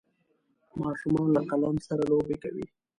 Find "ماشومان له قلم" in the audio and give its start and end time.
0.81-1.75